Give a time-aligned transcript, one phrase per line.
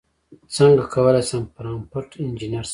[0.55, 2.69] څنګه کولی شم پرامپټ انژینر شم